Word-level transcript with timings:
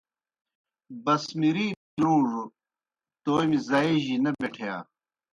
بَسمِرِیلوْ 1.05 1.75
منُوڙوْ 2.19 2.43
تومیْ 3.23 3.59
زائی 3.67 3.95
جیْ 4.03 4.15
نہ 4.23 4.31
بیٹِھیا۔ 4.39 4.75